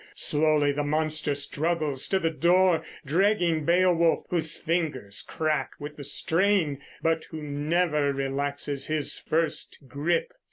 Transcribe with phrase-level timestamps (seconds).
[0.15, 6.81] Slowly the monster struggles to the door, dragging Beowulf, whose fingers crack with the strain,
[7.03, 10.33] but who never relaxes his first grip.